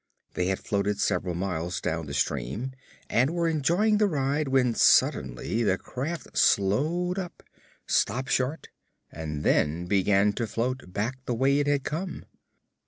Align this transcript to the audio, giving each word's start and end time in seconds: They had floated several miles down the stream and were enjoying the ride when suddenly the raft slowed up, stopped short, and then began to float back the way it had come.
They 0.33 0.47
had 0.47 0.57
floated 0.57 0.99
several 0.99 1.35
miles 1.35 1.79
down 1.79 2.07
the 2.07 2.15
stream 2.15 2.71
and 3.07 3.29
were 3.35 3.47
enjoying 3.47 3.99
the 3.99 4.07
ride 4.07 4.47
when 4.47 4.73
suddenly 4.73 5.61
the 5.61 5.77
raft 5.95 6.35
slowed 6.35 7.19
up, 7.19 7.43
stopped 7.85 8.31
short, 8.31 8.69
and 9.11 9.43
then 9.43 9.85
began 9.85 10.33
to 10.33 10.47
float 10.47 10.91
back 10.91 11.17
the 11.25 11.35
way 11.35 11.59
it 11.59 11.67
had 11.67 11.83
come. 11.83 12.25